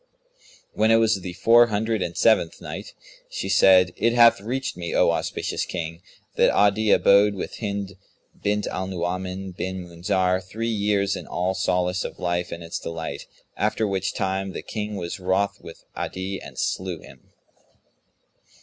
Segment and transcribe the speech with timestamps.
[0.73, 2.95] When it was the Four Hundred and Seventh Night,
[3.29, 6.01] She said, It hath reached me, O auspicious King,
[6.37, 7.97] that Adi abode with Hind
[8.41, 13.27] bint Al Nu'uman bin Munzir three years in all solace of life and its delight,
[13.55, 17.29] after which time the King was wroth with Adi and slew him.